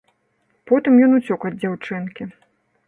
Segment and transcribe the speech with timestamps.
[0.71, 2.23] Потым ён уцёк ад дзяўчынкі.